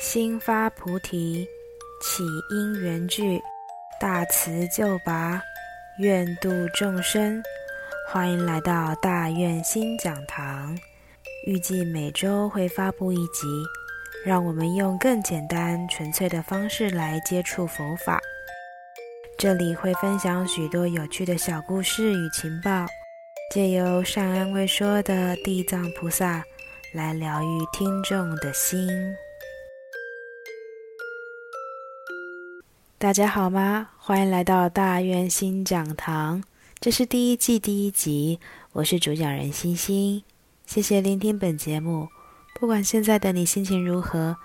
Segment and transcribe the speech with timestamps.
[0.00, 1.46] 心发菩提，
[2.02, 3.40] 起因缘聚，
[4.00, 5.40] 大慈救拔，
[5.98, 7.40] 愿度众生。
[8.08, 10.76] 欢迎来到大愿心讲堂，
[11.46, 13.46] 预计每周会发布一集，
[14.26, 18.20] 让我们用更简单、纯粹的方式来接触佛法。
[19.38, 22.84] 这里会分享许多有趣的小故事与情报，
[23.52, 26.44] 借由善安未说的地藏菩萨
[26.92, 28.88] 来疗愈听众的心。
[33.04, 33.88] 大家好吗？
[33.98, 36.42] 欢迎来到大愿心讲堂，
[36.80, 38.40] 这是第一季第一集，
[38.72, 40.22] 我是主讲人星星。
[40.64, 42.08] 谢谢聆听本节目。
[42.58, 44.38] 不管现在的你心情如何，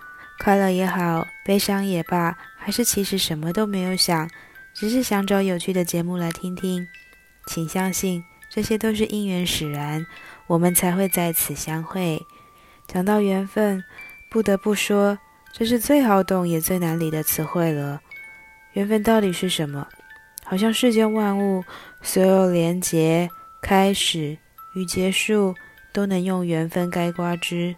[0.43, 4.29] 快乐也好，悲伤也罢，还是其实什么都没有想，
[4.73, 6.85] 只是想找有趣的节目来听听，
[7.47, 10.05] 请相信这些都是因缘使然，
[10.47, 12.21] 我们才会在此相会。
[12.89, 13.81] 讲到缘分，
[14.29, 15.17] 不得不说，
[15.53, 18.01] 这是最好懂也最难理的词汇了。
[18.73, 19.87] 缘分到底是什么？
[20.45, 21.63] 好像世间万物
[22.01, 23.29] 所有连结、
[23.61, 24.37] 开始
[24.73, 25.53] 与结束，
[25.91, 27.75] 都能用缘分概括之。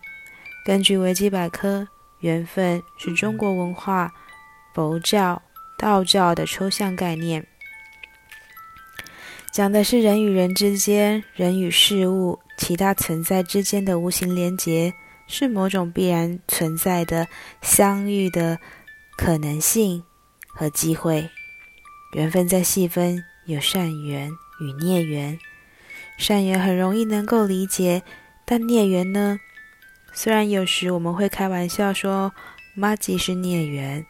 [0.65, 1.87] 根据维基百科，
[2.19, 4.11] 缘分是中国文化、
[4.73, 5.41] 佛教、
[5.77, 7.45] 道教的抽象概念，
[9.51, 14.93] 讲的是人与人之间、人与事物、其他存在之间的无形连结，
[15.27, 17.27] 是某种必然存在的
[17.61, 18.59] 相遇的
[19.17, 20.03] 可能性。
[20.61, 21.27] 和机会，
[22.13, 25.39] 缘分在细分，有善缘与孽缘。
[26.19, 28.03] 善缘很容易能够理解，
[28.45, 29.39] 但孽缘呢？
[30.13, 32.31] 虽然有时我们会开玩笑说，
[32.75, 34.05] 妈吉是孽缘，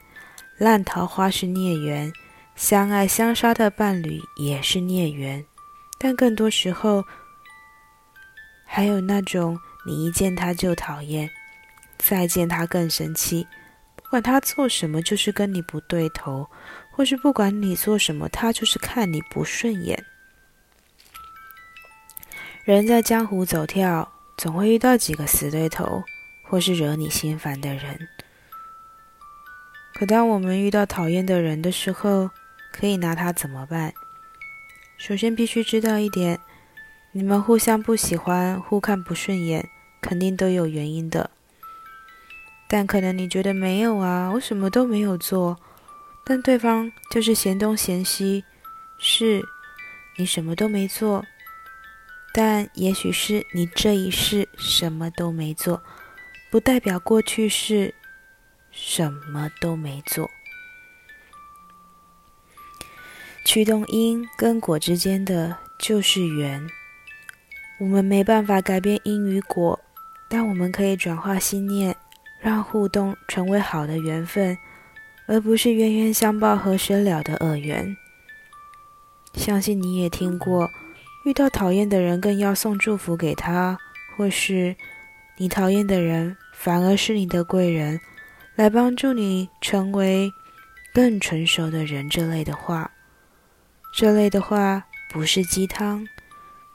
[0.57, 2.11] 烂桃花是孽缘，
[2.57, 5.45] 相爱相杀的伴侣也是孽缘，
[5.97, 7.05] 但更多时候，
[8.65, 11.29] 还有那种你一见他就讨厌，
[11.97, 13.47] 再见他更生气。
[14.11, 16.45] 管他做什么，就是跟你不对头；
[16.91, 20.03] 或是不管你做什么，他就是看你不顺眼。
[22.65, 26.03] 人在江湖走跳，总会遇到几个死对头，
[26.43, 28.09] 或是惹你心烦的人。
[29.93, 32.29] 可当我们遇到讨厌的人的时候，
[32.73, 33.93] 可以拿他怎么办？
[34.97, 36.37] 首先必须知道一点：
[37.13, 39.69] 你们互相不喜欢、互看不顺眼，
[40.01, 41.31] 肯定都有原因的。
[42.73, 45.59] 但可能你觉得没有啊，我什么都没有做，
[46.23, 48.45] 但对方就是嫌东嫌西，
[48.97, 49.45] 是
[50.17, 51.25] 你什么都没做，
[52.33, 55.83] 但也许是你这一世什么都没做，
[56.49, 57.93] 不代表过去是
[58.71, 60.31] 什么都没做。
[63.43, 66.65] 驱动因跟果之间的就是缘，
[67.81, 69.77] 我们没办法改变因与果，
[70.29, 71.97] 但我们可以转化心念。
[72.41, 74.57] 让互动成为好的缘分，
[75.27, 77.95] 而不是冤冤相报何时了的恶缘。
[79.35, 80.69] 相信你也听过，
[81.23, 83.77] 遇到讨厌的人更要送祝福给他，
[84.17, 84.75] 或是
[85.37, 88.01] 你讨厌的人反而是你的贵人，
[88.55, 90.33] 来帮助你成为
[90.93, 92.91] 更成熟的人这类的话。
[93.93, 96.07] 这类的话不是鸡汤，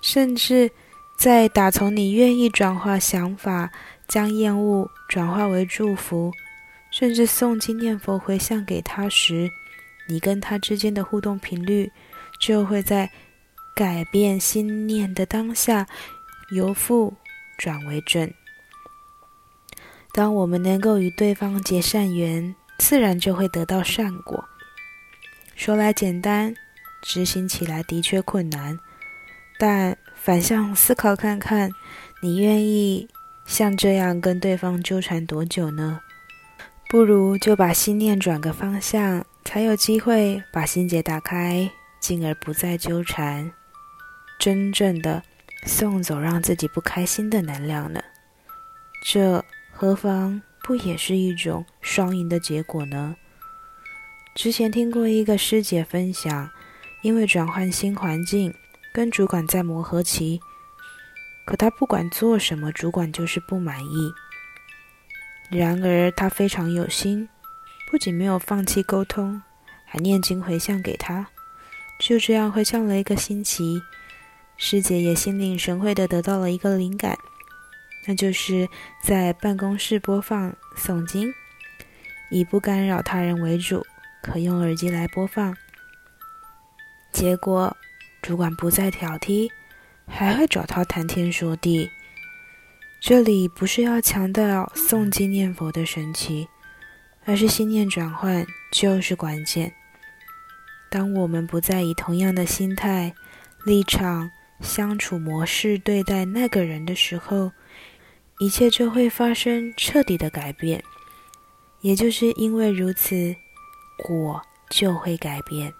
[0.00, 0.70] 甚至
[1.18, 3.72] 在打从你愿意转化想法。
[4.08, 6.32] 将厌恶转化为祝福，
[6.90, 9.50] 甚至诵经念佛回向给他时，
[10.08, 11.90] 你跟他之间的互动频率
[12.38, 13.10] 就会在
[13.74, 15.86] 改变心念的当下
[16.50, 17.14] 由负
[17.58, 18.32] 转为正。
[20.12, 24.48] 当我们能够与对方结善缘，自然就会得到善果。
[25.54, 26.54] 说来简单，
[27.02, 28.78] 执行起来的确困难，
[29.58, 31.70] 但反向思考看看，
[32.22, 33.08] 你愿意？
[33.46, 36.00] 像这样跟对方纠缠多久呢？
[36.88, 41.70] 不如就把心念转个方向，才有机会把心结打开，
[42.00, 43.52] 进而不再纠缠，
[44.38, 45.22] 真正的
[45.64, 48.02] 送走让自己不开心的能量呢？
[49.04, 53.16] 这何妨不也是一种双赢的结果呢？
[54.34, 56.50] 之前听过一个师姐分享，
[57.02, 58.52] 因为转换新环境，
[58.92, 60.40] 跟主管在磨合期。
[61.46, 64.12] 可他不管做什么，主管就是不满意。
[65.48, 67.28] 然而他非常有心，
[67.88, 69.40] 不仅没有放弃沟通，
[69.84, 71.28] 还念经回向给他。
[72.00, 73.80] 就这样回向了一个星期，
[74.56, 77.16] 师姐也心领神会的得到了一个灵感，
[78.06, 78.68] 那就是
[79.00, 81.32] 在办公室播放诵经，
[82.28, 83.86] 以不干扰他人为主，
[84.20, 85.56] 可用耳机来播放。
[87.12, 87.76] 结果
[88.20, 89.48] 主管不再挑剔。
[90.06, 91.90] 还会找他谈天说地。
[93.00, 96.48] 这里不是要强调诵经念佛的神奇，
[97.24, 99.72] 而是心念转换就是关键。
[100.88, 103.14] 当我们不再以同样的心态、
[103.64, 104.30] 立场、
[104.60, 107.52] 相处模式对待那个人的时候，
[108.38, 110.82] 一切就会发生彻底的改变。
[111.82, 113.36] 也就是因为如此，
[113.98, 115.72] 果就会改变。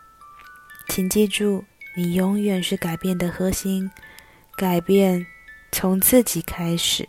[0.89, 1.65] 请记住，
[1.97, 3.91] 你永远是改变的核心。
[4.57, 5.27] 改变
[5.71, 7.07] 从自己开始。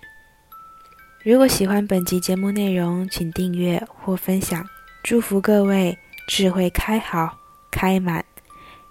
[1.24, 4.68] 如果喜欢本集节目内容，请订阅或分享。
[5.02, 5.98] 祝福各位
[6.28, 7.38] 智慧开好、
[7.72, 8.26] 开满，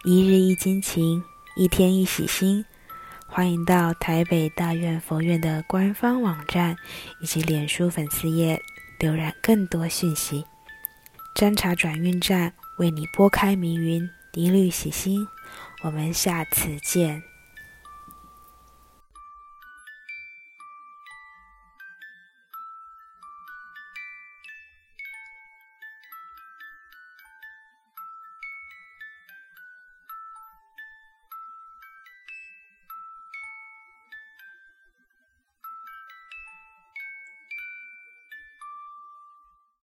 [0.04, 1.22] 一日一金情，
[1.54, 2.64] 一天一喜心。
[3.26, 6.74] 欢迎到台北大院佛院的官方网站
[7.20, 8.58] 以及脸书粉丝页
[8.98, 10.42] 浏览更多讯息。
[11.34, 15.28] 占茶转运站为你拨开迷云，一律喜心。
[15.82, 17.22] 我们下次见。